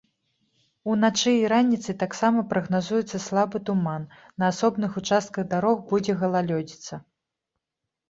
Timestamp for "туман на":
3.69-4.53